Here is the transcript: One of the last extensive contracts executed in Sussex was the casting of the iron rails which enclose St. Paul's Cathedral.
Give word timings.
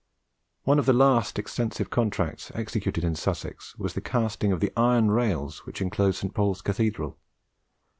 One 0.63 0.79
of 0.79 0.87
the 0.87 0.93
last 0.93 1.37
extensive 1.37 1.91
contracts 1.91 2.51
executed 2.55 3.03
in 3.03 3.13
Sussex 3.13 3.77
was 3.77 3.93
the 3.93 4.01
casting 4.01 4.51
of 4.51 4.59
the 4.59 4.73
iron 4.75 5.11
rails 5.11 5.63
which 5.67 5.79
enclose 5.79 6.17
St. 6.17 6.33
Paul's 6.33 6.63
Cathedral. 6.63 7.19